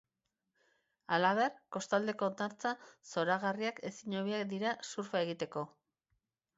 Halaber, 1.17 1.59
kostaldeko 1.77 2.27
hondartza 2.31 2.73
zoragarriak 3.13 3.85
ezin 3.93 4.19
hobeak 4.25 4.53
dira 4.57 4.77
surfa 4.93 5.27
egiteko. 5.31 5.69